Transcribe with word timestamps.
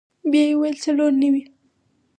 بيا 0.31 0.43
يې 0.49 0.53
وويل 0.57 0.77
څلور 0.85 1.11
نوي. 1.21 1.43